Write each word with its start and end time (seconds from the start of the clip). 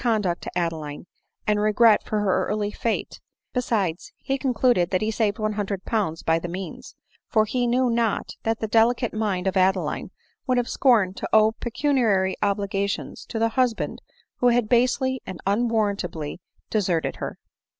conduct 0.03 0.41
to 0.41 0.57
Adeline, 0.57 1.05
and 1.45 1.59
regret 1.61 2.01
for 2.01 2.21
her 2.21 2.47
early 2.47 2.71
fate; 2.71 3.19
be 3.53 3.61
* 3.61 3.61
sides, 3.61 4.11
be 4.27 4.35
concluded 4.35 4.89
that 4.89 5.03
he 5.03 5.11
saved 5.11 5.37
100Z. 5.37 6.25
by 6.25 6.39
the 6.39 6.47
means; 6.47 6.95
for 7.27 7.45
he 7.45 7.67
knew 7.67 7.87
not 7.87 8.31
that 8.41 8.61
the 8.61 8.67
delicate 8.67 9.13
mind 9.13 9.45
of 9.45 9.55
Adeline 9.55 10.09
would 10.47 10.55
1 10.57 10.57
have 10.57 10.67
scorned 10.69 11.15
to 11.17 11.29
owe 11.31 11.51
pecuniary 11.51 12.35
obligations 12.41 13.25
to 13.25 13.37
the 13.37 13.49
husband 13.49 14.01
who 14.37 14.47
had 14.47 14.67
basely 14.67 15.21
and 15.27 15.39
unwarrantably 15.45 16.39
deserted 16.71 17.17
her. 17.17 17.37